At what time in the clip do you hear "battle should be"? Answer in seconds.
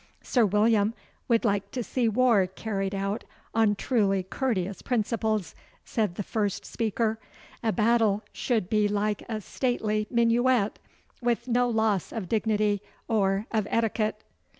7.73-8.87